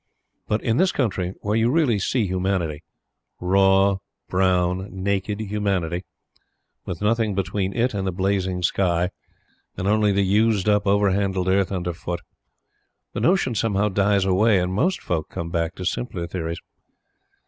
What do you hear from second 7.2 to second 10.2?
between it and the blazing sky, and only